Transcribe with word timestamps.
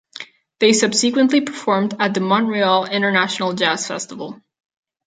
They 0.57 0.73
subsequently 0.73 1.41
performed 1.41 1.93
at 1.99 2.15
the 2.15 2.21
Montreal 2.21 2.85
International 2.87 3.53
Jazz 3.53 3.85
Festival. 3.85 4.41